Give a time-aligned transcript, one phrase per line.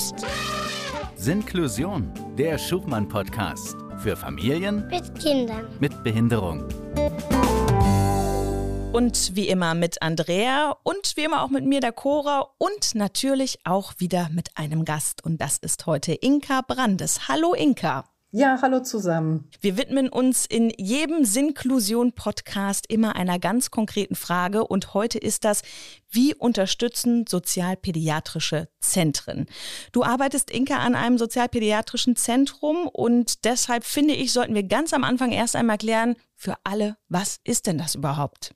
[0.00, 0.14] ist
[1.16, 6.66] Sinklusion, der Schubmann-Podcast für Familien mit Kindern mit Behinderung.
[8.94, 13.58] Und wie immer mit Andrea und wie immer auch mit mir, der Cora und natürlich
[13.64, 15.22] auch wieder mit einem Gast.
[15.22, 17.28] Und das ist heute Inka Brandes.
[17.28, 18.06] Hallo Inka.
[18.32, 19.48] Ja, hallo zusammen.
[19.60, 25.62] Wir widmen uns in jedem Sinklusion-Podcast immer einer ganz konkreten Frage und heute ist das,
[26.12, 29.46] wie unterstützen sozialpädiatrische Zentren?
[29.90, 35.02] Du arbeitest, Inka, an einem sozialpädiatrischen Zentrum und deshalb finde ich, sollten wir ganz am
[35.02, 38.54] Anfang erst einmal klären, für alle, was ist denn das überhaupt?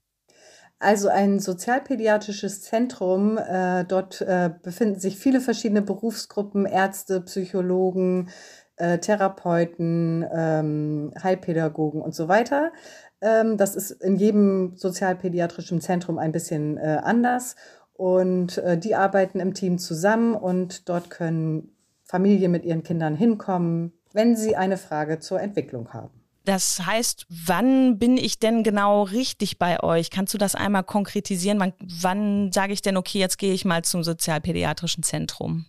[0.78, 8.28] Also ein sozialpädiatrisches Zentrum, äh, dort äh, befinden sich viele verschiedene Berufsgruppen, Ärzte, Psychologen,
[8.76, 12.72] äh, Therapeuten, ähm, Heilpädagogen und so weiter.
[13.20, 17.56] Ähm, das ist in jedem sozialpädiatrischen Zentrum ein bisschen äh, anders.
[17.94, 21.70] Und äh, die arbeiten im Team zusammen und dort können
[22.02, 26.24] Familien mit ihren Kindern hinkommen, wenn sie eine Frage zur Entwicklung haben.
[26.44, 30.10] Das heißt, wann bin ich denn genau richtig bei euch?
[30.10, 31.58] Kannst du das einmal konkretisieren?
[31.58, 35.64] Wann, wann sage ich denn, okay, jetzt gehe ich mal zum sozialpädiatrischen Zentrum?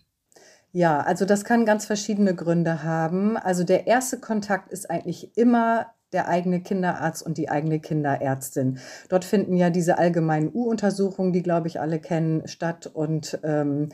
[0.76, 3.38] Ja, also das kann ganz verschiedene Gründe haben.
[3.38, 8.78] Also der erste Kontakt ist eigentlich immer der eigene Kinderarzt und die eigene Kinderärztin.
[9.08, 12.90] Dort finden ja diese allgemeinen U-Untersuchungen, die, glaube ich, alle kennen, statt.
[12.92, 13.88] Und ähm,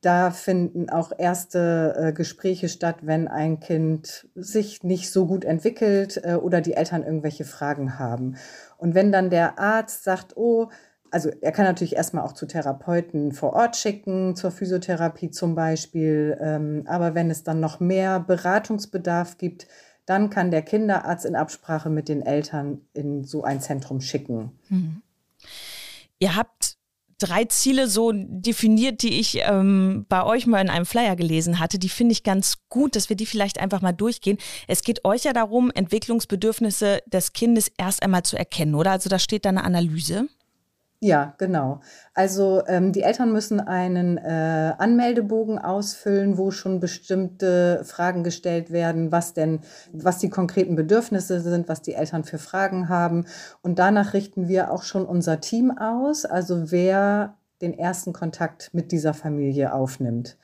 [0.00, 6.20] da finden auch erste äh, Gespräche statt, wenn ein Kind sich nicht so gut entwickelt
[6.22, 8.36] äh, oder die Eltern irgendwelche Fragen haben.
[8.78, 10.68] Und wenn dann der Arzt sagt, oh,
[11.16, 16.36] also er kann natürlich erstmal auch zu Therapeuten vor Ort schicken, zur Physiotherapie zum Beispiel.
[16.42, 19.66] Ähm, aber wenn es dann noch mehr Beratungsbedarf gibt,
[20.04, 24.58] dann kann der Kinderarzt in Absprache mit den Eltern in so ein Zentrum schicken.
[24.68, 25.00] Mhm.
[26.18, 26.76] Ihr habt
[27.16, 31.78] drei Ziele so definiert, die ich ähm, bei euch mal in einem Flyer gelesen hatte.
[31.78, 34.36] Die finde ich ganz gut, dass wir die vielleicht einfach mal durchgehen.
[34.68, 38.90] Es geht euch ja darum, Entwicklungsbedürfnisse des Kindes erst einmal zu erkennen, oder?
[38.90, 40.28] Also da steht da eine Analyse.
[41.00, 41.80] Ja, genau.
[42.14, 49.12] Also ähm, die Eltern müssen einen äh, Anmeldebogen ausfüllen, wo schon bestimmte Fragen gestellt werden,
[49.12, 49.60] was denn,
[49.92, 53.26] was die konkreten Bedürfnisse sind, was die Eltern für Fragen haben.
[53.60, 58.90] Und danach richten wir auch schon unser Team aus, also wer den ersten Kontakt mit
[58.90, 60.38] dieser Familie aufnimmt.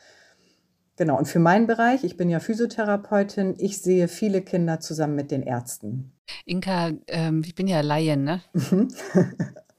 [0.97, 5.31] Genau, und für meinen Bereich, ich bin ja Physiotherapeutin, ich sehe viele Kinder zusammen mit
[5.31, 6.13] den Ärzten.
[6.45, 8.43] Inka, ähm, ich bin ja Laien, ne?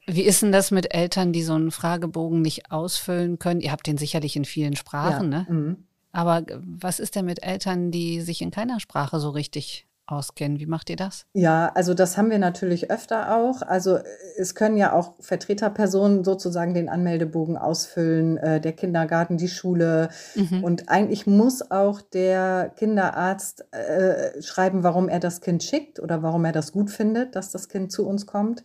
[0.06, 3.60] Wie ist denn das mit Eltern, die so einen Fragebogen nicht ausfüllen können?
[3.60, 5.38] Ihr habt den sicherlich in vielen Sprachen, ja.
[5.38, 5.46] ne?
[5.48, 5.76] Mhm.
[6.12, 10.60] Aber was ist denn mit Eltern, die sich in keiner Sprache so richtig auskennen?
[10.60, 11.26] Wie macht ihr das?
[11.32, 13.62] Ja, also das haben wir natürlich öfter auch.
[13.62, 13.98] Also
[14.36, 20.08] es können ja auch Vertreterpersonen sozusagen den Anmeldebogen ausfüllen, äh, der Kindergarten, die Schule.
[20.34, 20.62] Mhm.
[20.62, 26.44] Und eigentlich muss auch der Kinderarzt äh, schreiben, warum er das Kind schickt oder warum
[26.44, 28.62] er das gut findet, dass das Kind zu uns kommt.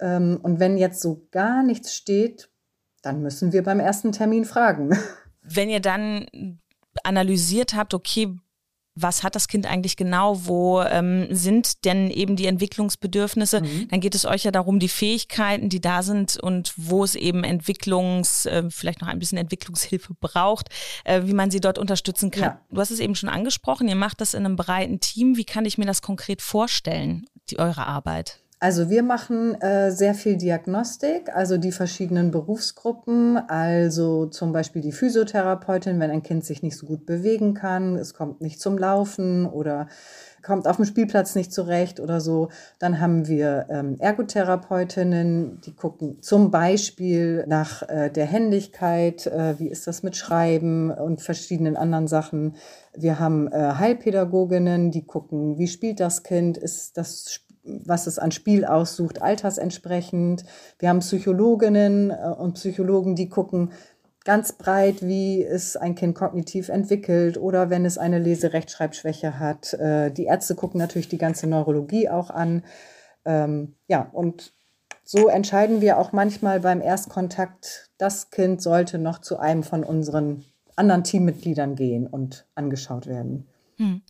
[0.00, 2.50] Ähm, und wenn jetzt so gar nichts steht,
[3.02, 4.96] dann müssen wir beim ersten Termin fragen.
[5.42, 6.26] Wenn ihr dann
[7.04, 8.36] analysiert habt, okay,
[8.96, 13.88] was hat das Kind eigentlich genau, wo ähm, sind denn eben die Entwicklungsbedürfnisse, mhm.
[13.88, 17.44] dann geht es euch ja darum, die Fähigkeiten, die da sind und wo es eben
[17.44, 20.70] Entwicklungs, äh, vielleicht noch ein bisschen Entwicklungshilfe braucht,
[21.04, 22.42] äh, wie man sie dort unterstützen kann.
[22.42, 22.60] Ja.
[22.70, 25.36] Du hast es eben schon angesprochen, ihr macht das in einem breiten Team.
[25.36, 28.40] Wie kann ich mir das konkret vorstellen, die, eure Arbeit?
[28.58, 34.92] Also wir machen äh, sehr viel Diagnostik, also die verschiedenen Berufsgruppen, also zum Beispiel die
[34.92, 39.44] Physiotherapeutin, wenn ein Kind sich nicht so gut bewegen kann, es kommt nicht zum Laufen
[39.44, 39.88] oder
[40.42, 42.48] kommt auf dem Spielplatz nicht zurecht oder so.
[42.78, 49.68] Dann haben wir ähm, Ergotherapeutinnen, die gucken zum Beispiel nach äh, der Händigkeit, äh, wie
[49.68, 52.54] ist das mit Schreiben und verschiedenen anderen Sachen.
[52.94, 57.28] Wir haben äh, Heilpädagoginnen, die gucken, wie spielt das Kind, ist das
[57.66, 60.44] was es an Spiel aussucht, altersentsprechend.
[60.78, 63.72] Wir haben Psychologinnen äh, und Psychologen, die gucken
[64.24, 69.72] ganz breit, wie ist ein Kind kognitiv entwickelt oder wenn es eine Leserechtschreibschwäche hat.
[69.74, 72.64] Äh, die Ärzte gucken natürlich die ganze Neurologie auch an.
[73.24, 74.52] Ähm, ja, und
[75.04, 80.44] so entscheiden wir auch manchmal beim Erstkontakt, das Kind sollte noch zu einem von unseren
[80.74, 83.46] anderen Teammitgliedern gehen und angeschaut werden.
[83.76, 84.02] Hm.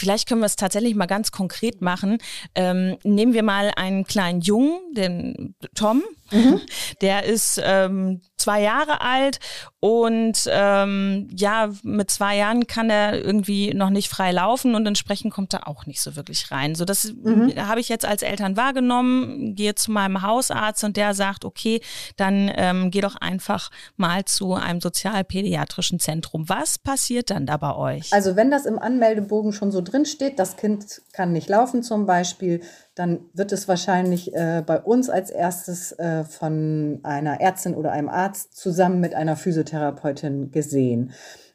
[0.00, 2.16] Vielleicht können wir es tatsächlich mal ganz konkret machen.
[2.54, 6.02] Ähm, nehmen wir mal einen kleinen Jungen, den Tom.
[6.30, 6.58] Mhm.
[7.02, 9.38] Der ist ähm, zwei Jahre alt
[9.80, 15.32] und ähm, ja, mit zwei Jahren kann er irgendwie noch nicht frei laufen und entsprechend
[15.32, 16.74] kommt er auch nicht so wirklich rein.
[16.74, 17.54] So das mhm.
[17.56, 21.80] habe ich jetzt als Eltern wahrgenommen, gehe zu meinem Hausarzt und der sagt, okay,
[22.16, 26.48] dann ähm, geh doch einfach mal zu einem sozialpädiatrischen Zentrum.
[26.48, 28.12] Was passiert dann da bei euch?
[28.12, 32.06] Also wenn das im Anmeldebogen schon so drin steht, das Kind kann nicht laufen zum
[32.06, 32.62] Beispiel,
[33.00, 38.10] dann wird es wahrscheinlich äh, bei uns als erstes äh, von einer Ärztin oder einem
[38.10, 41.12] Arzt zusammen mit einer Physiotherapeutin gesehen.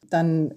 [0.10, 0.56] Dann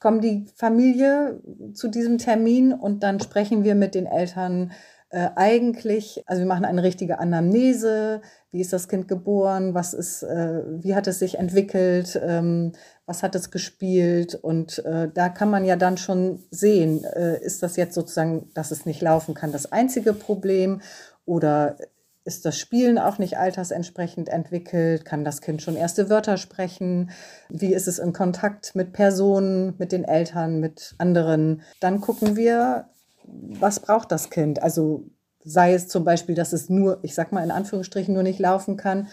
[0.00, 1.38] kommt die Familie
[1.74, 4.72] zu diesem Termin und dann sprechen wir mit den Eltern
[5.12, 10.22] äh, eigentlich, also wir machen eine richtige Anamnese, wie ist das Kind geboren, was ist,
[10.22, 12.72] äh, wie hat es sich entwickelt, ähm,
[13.04, 17.62] was hat es gespielt und äh, da kann man ja dann schon sehen, äh, ist
[17.62, 20.80] das jetzt sozusagen, dass es nicht laufen kann, das einzige Problem
[21.26, 21.76] oder
[22.24, 25.04] ist das Spielen auch nicht altersentsprechend entwickelt?
[25.04, 27.10] Kann das Kind schon erste Wörter sprechen?
[27.48, 31.62] Wie ist es in Kontakt mit Personen, mit den Eltern, mit anderen?
[31.80, 32.86] Dann gucken wir,
[33.24, 34.62] was braucht das Kind?
[34.62, 35.04] Also
[35.44, 38.76] sei es zum Beispiel, dass es nur, ich sag mal in Anführungsstrichen, nur nicht laufen
[38.76, 39.08] kann,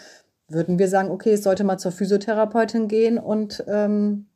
[0.48, 4.28] würden wir sagen, okay, es sollte mal zur Physiotherapeutin gehen und ähm,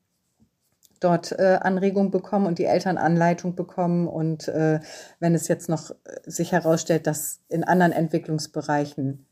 [1.00, 4.08] dort äh, Anregung bekommen und die Eltern Anleitung bekommen.
[4.08, 4.80] Und äh,
[5.20, 5.96] wenn es jetzt noch äh,
[6.26, 9.26] sich herausstellt, dass in anderen Entwicklungsbereichen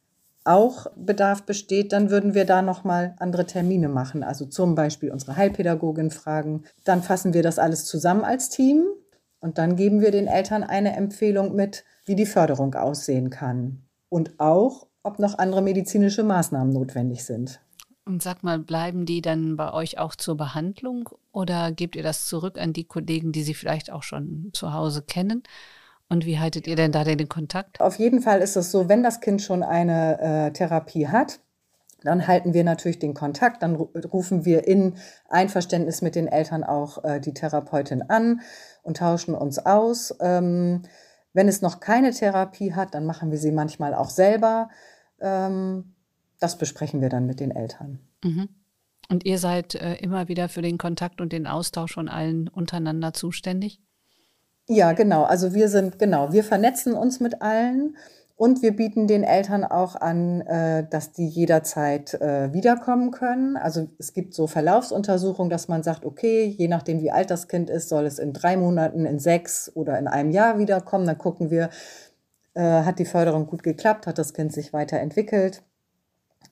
[0.43, 4.23] auch Bedarf besteht, dann würden wir da nochmal andere Termine machen.
[4.23, 6.63] Also zum Beispiel unsere Heilpädagogin fragen.
[6.83, 8.85] Dann fassen wir das alles zusammen als Team
[9.41, 13.83] und dann geben wir den Eltern eine Empfehlung mit, wie die Förderung aussehen kann.
[14.09, 17.59] Und auch, ob noch andere medizinische Maßnahmen notwendig sind.
[18.05, 22.27] Und sag mal, bleiben die dann bei euch auch zur Behandlung oder gebt ihr das
[22.27, 25.43] zurück an die Kollegen, die sie vielleicht auch schon zu Hause kennen?
[26.09, 27.79] Und wie haltet ihr denn da den Kontakt?
[27.79, 31.39] Auf jeden Fall ist es so, wenn das Kind schon eine äh, Therapie hat,
[32.03, 34.95] dann halten wir natürlich den Kontakt, dann rufen wir in
[35.29, 38.41] Einverständnis mit den Eltern auch äh, die Therapeutin an
[38.83, 40.15] und tauschen uns aus.
[40.19, 40.83] Ähm,
[41.33, 44.69] wenn es noch keine Therapie hat, dann machen wir sie manchmal auch selber.
[45.19, 45.95] Ähm,
[46.39, 47.99] das besprechen wir dann mit den Eltern.
[48.23, 48.49] Mhm.
[49.09, 53.13] Und ihr seid äh, immer wieder für den Kontakt und den Austausch von allen untereinander
[53.13, 53.79] zuständig?
[54.67, 55.23] Ja, genau.
[55.23, 57.97] Also wir sind, genau, wir vernetzen uns mit allen
[58.41, 63.55] und wir bieten den Eltern auch an, äh, dass die jederzeit äh, wiederkommen können.
[63.55, 67.69] Also es gibt so Verlaufsuntersuchungen, dass man sagt, okay, je nachdem wie alt das Kind
[67.69, 71.05] ist, soll es in drei Monaten, in sechs oder in einem Jahr wiederkommen.
[71.05, 71.69] Dann gucken wir,
[72.55, 75.61] äh, hat die Förderung gut geklappt, hat das Kind sich weiterentwickelt.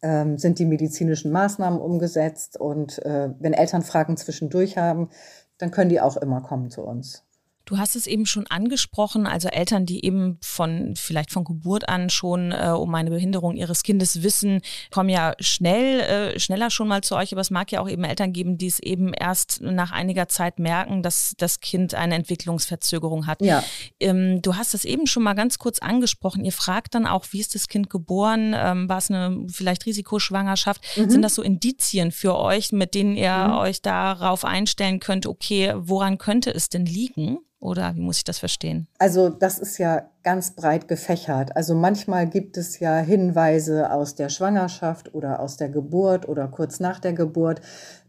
[0.04, 5.10] Ähm, sind die medizinischen Maßnahmen umgesetzt und wenn Eltern Fragen zwischendurch haben,
[5.58, 7.24] dann können die auch immer kommen zu uns.
[7.70, 12.10] Du hast es eben schon angesprochen, also Eltern, die eben von vielleicht von Geburt an
[12.10, 17.02] schon äh, um eine Behinderung ihres Kindes wissen, kommen ja schnell, äh, schneller schon mal
[17.02, 17.32] zu euch.
[17.32, 20.58] Aber es mag ja auch eben Eltern geben, die es eben erst nach einiger Zeit
[20.58, 23.40] merken, dass das Kind eine Entwicklungsverzögerung hat.
[23.44, 23.64] Ja.
[24.00, 26.44] Ähm, du hast es eben schon mal ganz kurz angesprochen.
[26.46, 28.56] Ihr fragt dann auch, wie ist das Kind geboren?
[28.58, 30.82] Ähm, war es eine vielleicht Risikoschwangerschaft?
[30.98, 31.12] Mhm.
[31.12, 33.58] Sind das so Indizien für euch, mit denen ihr mhm.
[33.58, 37.38] euch darauf einstellen könnt, okay, woran könnte es denn liegen?
[37.62, 38.88] Oder wie muss ich das verstehen?
[39.00, 41.58] Also das ist ja ganz breit gefächert.
[41.58, 46.80] Also manchmal gibt es ja Hinweise aus der Schwangerschaft oder aus der Geburt oder kurz
[46.80, 47.60] nach der Geburt.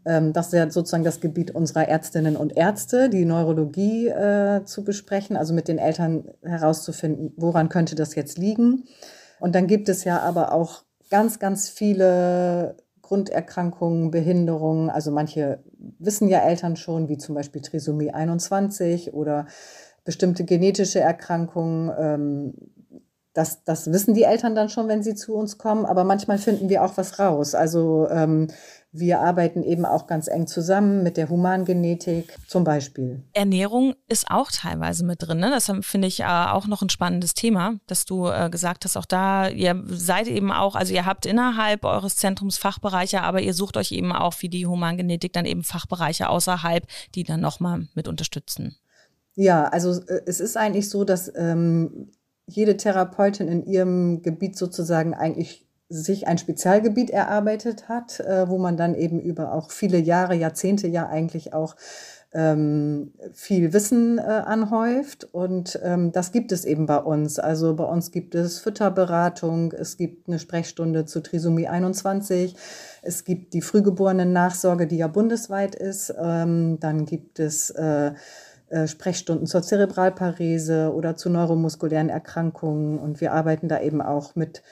[0.05, 4.85] Ähm, das ist ja sozusagen das Gebiet unserer Ärztinnen und Ärzte, die Neurologie äh, zu
[4.85, 8.85] besprechen, also mit den Eltern herauszufinden, woran könnte das jetzt liegen.
[9.41, 12.77] Und dann gibt es ja aber auch ganz, ganz viele
[13.11, 14.89] Grunderkrankungen, Behinderungen.
[14.89, 15.61] Also manche
[15.99, 19.47] wissen ja Eltern schon, wie zum Beispiel Trisomie 21 oder
[20.05, 21.91] bestimmte genetische Erkrankungen.
[21.99, 22.53] Ähm,
[23.33, 25.85] das, das wissen die Eltern dann schon, wenn sie zu uns kommen.
[25.85, 27.53] Aber manchmal finden wir auch was raus.
[27.53, 28.47] Also ähm,
[28.93, 33.23] wir arbeiten eben auch ganz eng zusammen mit der Humangenetik zum Beispiel.
[33.33, 35.39] Ernährung ist auch teilweise mit drin.
[35.39, 35.49] Ne?
[35.49, 39.05] Das finde ich äh, auch noch ein spannendes Thema, dass du äh, gesagt hast, auch
[39.05, 43.77] da, ihr seid eben auch, also ihr habt innerhalb eures Zentrums Fachbereiche, aber ihr sucht
[43.77, 48.75] euch eben auch wie die Humangenetik dann eben Fachbereiche außerhalb, die dann nochmal mit unterstützen.
[49.35, 52.11] Ja, also äh, es ist eigentlich so, dass ähm,
[52.45, 58.77] jede Therapeutin in ihrem Gebiet sozusagen eigentlich sich ein Spezialgebiet erarbeitet hat, äh, wo man
[58.77, 61.75] dann eben über auch viele Jahre, Jahrzehnte ja eigentlich auch
[62.33, 65.27] ähm, viel Wissen äh, anhäuft.
[65.33, 67.39] Und ähm, das gibt es eben bei uns.
[67.39, 72.55] Also bei uns gibt es Fütterberatung, es gibt eine Sprechstunde zu Trisomie 21,
[73.01, 76.13] es gibt die frühgeborenen Nachsorge, die ja bundesweit ist.
[76.17, 78.13] Ähm, dann gibt es äh,
[78.71, 82.99] äh, Sprechstunden zur Zerebralparese oder zu neuromuskulären Erkrankungen.
[82.99, 84.63] Und wir arbeiten da eben auch mit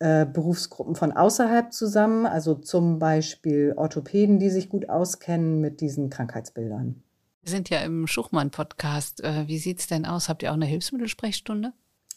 [0.00, 6.10] äh, Berufsgruppen von außerhalb zusammen, also zum Beispiel Orthopäden, die sich gut auskennen mit diesen
[6.10, 7.02] Krankheitsbildern.
[7.42, 9.24] Wir sind ja im Schuchmann-Podcast.
[9.24, 10.28] Äh, wie sieht es denn aus?
[10.28, 11.72] Habt ihr auch eine Hilfsmittelsprechstunde?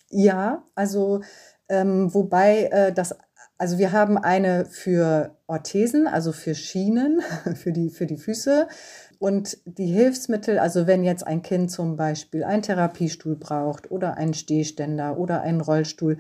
[0.10, 1.22] Ja, also
[1.70, 3.16] ähm, wobei äh, das,
[3.58, 7.22] also wir haben eine für Orthesen, also für Schienen,
[7.56, 8.68] für die, für die Füße.
[9.20, 14.34] Und die Hilfsmittel, also wenn jetzt ein Kind zum Beispiel einen Therapiestuhl braucht oder einen
[14.34, 16.18] Stehständer oder einen Rollstuhl,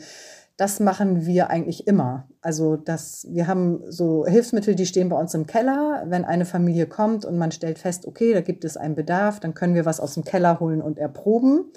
[0.61, 2.29] das machen wir eigentlich immer.
[2.39, 6.03] Also das, wir haben so Hilfsmittel, die stehen bei uns im Keller.
[6.05, 9.55] Wenn eine Familie kommt und man stellt fest, okay, da gibt es einen Bedarf, dann
[9.55, 11.71] können wir was aus dem Keller holen und erproben.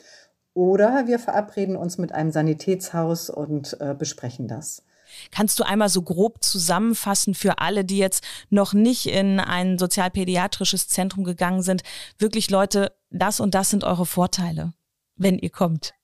[0.53, 4.83] Oder wir verabreden uns mit einem Sanitätshaus und äh, besprechen das.
[5.31, 10.89] Kannst du einmal so grob zusammenfassen für alle, die jetzt noch nicht in ein sozialpädiatrisches
[10.89, 11.85] Zentrum gegangen sind,
[12.19, 14.75] wirklich Leute, das und das sind eure Vorteile,
[15.17, 15.95] wenn ihr kommt?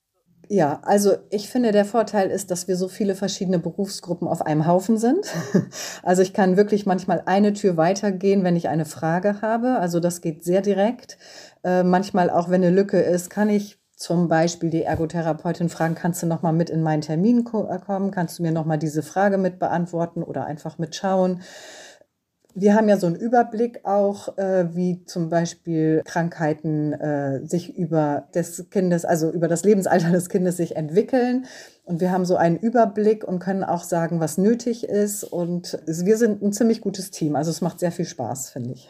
[0.53, 4.67] Ja, also ich finde, der Vorteil ist, dass wir so viele verschiedene Berufsgruppen auf einem
[4.67, 5.25] Haufen sind.
[6.03, 9.77] Also ich kann wirklich manchmal eine Tür weitergehen, wenn ich eine Frage habe.
[9.77, 11.17] Also das geht sehr direkt.
[11.63, 16.21] Äh, manchmal auch, wenn eine Lücke ist, kann ich zum Beispiel die Ergotherapeutin fragen, kannst
[16.21, 18.11] du noch mal mit in meinen Termin äh, kommen?
[18.11, 21.43] Kannst du mir noch mal diese Frage mit beantworten oder einfach mitschauen?
[22.53, 28.27] Wir haben ja so einen Überblick auch, äh, wie zum Beispiel Krankheiten äh, sich über
[28.33, 31.45] des Kindes, also über das Lebensalter des Kindes sich entwickeln.
[31.83, 35.23] Und wir haben so einen Überblick und können auch sagen, was nötig ist.
[35.23, 37.35] Und wir sind ein ziemlich gutes Team.
[37.35, 38.89] Also es macht sehr viel Spaß, finde ich.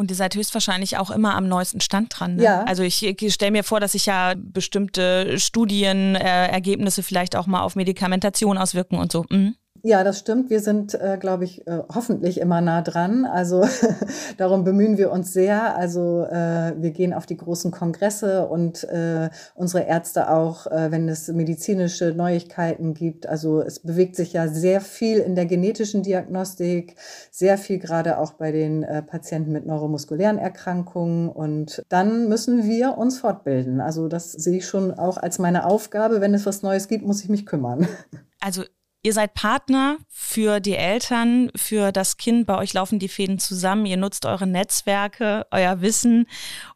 [0.00, 2.36] Und ihr seid höchstwahrscheinlich auch immer am neuesten Stand dran.
[2.36, 2.44] Ne?
[2.44, 2.62] Ja.
[2.62, 7.60] Also ich, ich stelle mir vor, dass sich ja bestimmte Studienergebnisse äh, vielleicht auch mal
[7.60, 9.26] auf Medikamentation auswirken und so.
[9.28, 9.56] Mhm.
[9.82, 10.50] Ja, das stimmt.
[10.50, 13.24] Wir sind, äh, glaube ich, äh, hoffentlich immer nah dran.
[13.24, 13.66] Also
[14.36, 15.76] darum bemühen wir uns sehr.
[15.76, 21.08] Also äh, wir gehen auf die großen Kongresse und äh, unsere Ärzte auch, äh, wenn
[21.08, 23.26] es medizinische Neuigkeiten gibt.
[23.26, 26.96] Also es bewegt sich ja sehr viel in der genetischen Diagnostik,
[27.30, 31.30] sehr viel gerade auch bei den äh, Patienten mit neuromuskulären Erkrankungen.
[31.30, 33.80] Und dann müssen wir uns fortbilden.
[33.80, 36.20] Also das sehe ich schon auch als meine Aufgabe.
[36.20, 37.88] Wenn es was Neues gibt, muss ich mich kümmern.
[38.42, 38.64] Also
[39.02, 42.46] Ihr seid Partner für die Eltern, für das Kind.
[42.46, 43.86] Bei euch laufen die Fäden zusammen.
[43.86, 46.26] Ihr nutzt eure Netzwerke, euer Wissen.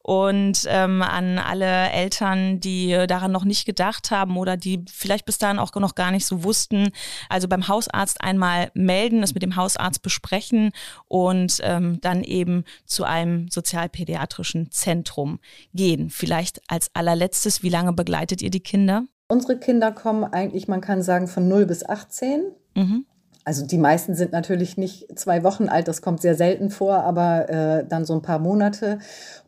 [0.01, 5.37] Und ähm, an alle Eltern, die daran noch nicht gedacht haben oder die vielleicht bis
[5.37, 6.93] dahin auch noch gar nicht so wussten,
[7.29, 10.71] also beim Hausarzt einmal melden, das mit dem Hausarzt besprechen
[11.09, 15.41] und ähm, dann eben zu einem sozialpädiatrischen Zentrum
[15.75, 16.09] gehen.
[16.09, 19.05] Vielleicht als allerletztes, wie lange begleitet ihr die Kinder?
[19.29, 22.53] Unsere Kinder kommen eigentlich, man kann sagen, von 0 bis 18.
[22.75, 23.07] Mhm.
[23.47, 27.51] Also die meisten sind natürlich nicht zwei Wochen alt, das kommt sehr selten vor, aber
[27.51, 28.99] äh, dann so ein paar Monate.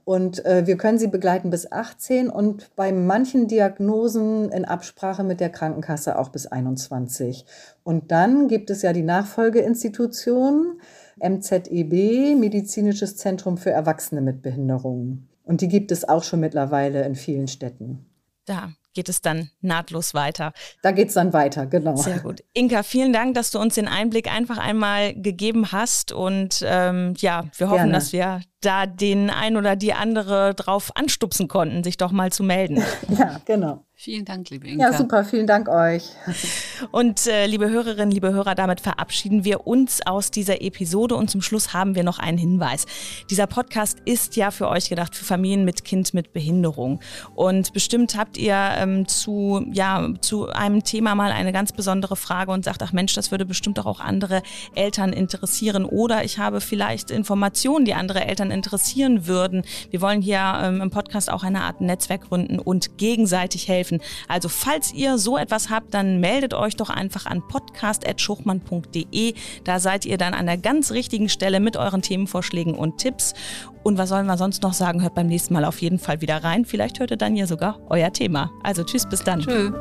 [0.04, 5.40] Und äh, wir können sie begleiten bis 18 und bei manchen Diagnosen in Absprache mit
[5.40, 7.46] der Krankenkasse auch bis 21.
[7.84, 10.78] Und dann gibt es ja die Nachfolgeinstitution
[11.18, 15.28] MZEB, Medizinisches Zentrum für Erwachsene mit Behinderungen.
[15.42, 18.04] Und die gibt es auch schon mittlerweile in vielen Städten.
[18.44, 20.52] Da geht es dann nahtlos weiter.
[20.80, 21.96] Da geht es dann weiter, genau.
[21.96, 22.42] Sehr gut.
[22.54, 26.12] Inka, vielen Dank, dass du uns den Einblick einfach einmal gegeben hast.
[26.12, 27.92] Und ähm, ja, wir hoffen, Gerne.
[27.92, 32.42] dass wir da den ein oder die andere drauf anstupsen konnten, sich doch mal zu
[32.42, 32.82] melden.
[33.08, 33.84] ja, genau.
[34.06, 34.92] Vielen Dank, liebe Inka.
[34.92, 36.04] Ja, super, vielen Dank euch.
[36.92, 41.42] Und äh, liebe Hörerinnen, liebe Hörer, damit verabschieden wir uns aus dieser Episode und zum
[41.42, 42.86] Schluss haben wir noch einen Hinweis.
[43.30, 47.00] Dieser Podcast ist ja für euch gedacht, für Familien mit Kind mit Behinderung.
[47.34, 52.52] Und bestimmt habt ihr ähm, zu, ja, zu einem Thema mal eine ganz besondere Frage
[52.52, 54.42] und sagt, ach Mensch, das würde bestimmt auch andere
[54.76, 55.84] Eltern interessieren.
[55.84, 59.64] Oder ich habe vielleicht Informationen, die andere Eltern interessieren würden.
[59.90, 64.24] Wir wollen hier ähm, im Podcast auch eine Art Netzwerk gründen und gegenseitig helfen helfen.
[64.28, 69.34] Also falls ihr so etwas habt, dann meldet euch doch einfach an podcast.schuchmann.de.
[69.64, 73.34] Da seid ihr dann an der ganz richtigen Stelle mit euren Themenvorschlägen und Tipps.
[73.82, 75.02] Und was sollen wir sonst noch sagen?
[75.02, 76.64] Hört beim nächsten Mal auf jeden Fall wieder rein.
[76.64, 78.50] Vielleicht hört ihr dann ja sogar euer Thema.
[78.62, 79.40] Also tschüss, bis dann.
[79.40, 79.72] Tschö.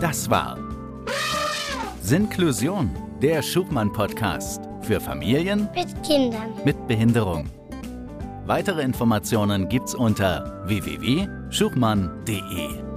[0.00, 0.58] Das war
[2.02, 7.46] Sinklusion, der Schubmann-Podcast für Familien mit Kindern mit Behinderung.
[8.46, 12.89] Weitere Informationen gibt's unter www.schuchmann.de.